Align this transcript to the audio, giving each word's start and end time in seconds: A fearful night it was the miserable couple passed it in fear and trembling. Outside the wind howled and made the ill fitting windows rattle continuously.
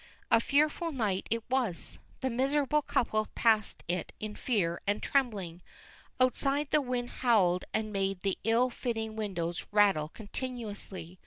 A 0.31 0.39
fearful 0.39 0.91
night 0.91 1.27
it 1.29 1.47
was 1.47 1.99
the 2.21 2.31
miserable 2.31 2.81
couple 2.81 3.27
passed 3.35 3.83
it 3.87 4.11
in 4.19 4.33
fear 4.35 4.81
and 4.87 5.03
trembling. 5.03 5.61
Outside 6.19 6.71
the 6.71 6.81
wind 6.81 7.11
howled 7.21 7.65
and 7.71 7.93
made 7.93 8.21
the 8.21 8.39
ill 8.43 8.71
fitting 8.71 9.15
windows 9.15 9.63
rattle 9.71 10.09
continuously. 10.09 11.19